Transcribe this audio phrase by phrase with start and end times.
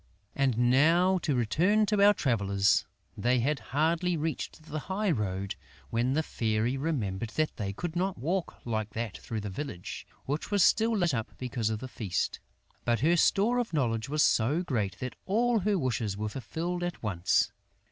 [0.35, 2.87] And now to return to our travellers.
[3.15, 5.53] They had hardly reached the high road,
[5.91, 10.49] when the Fairy remembered that they could not walk like that through the village, which
[10.49, 12.39] was still lit up because of the feast.
[12.83, 17.03] But her store of knowledge was so great that all her wishes were fulfilled at
[17.03, 17.51] once.